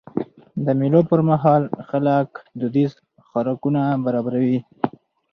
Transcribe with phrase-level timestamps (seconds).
[0.65, 2.91] د مېلو پر مهال خلک دودیز
[3.27, 4.59] خوراکونه برابروي.